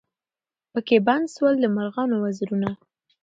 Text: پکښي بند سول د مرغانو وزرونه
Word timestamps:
پکښي 0.71 0.97
بند 1.07 1.25
سول 1.35 1.53
د 1.59 1.65
مرغانو 1.75 2.15
وزرونه 2.23 2.69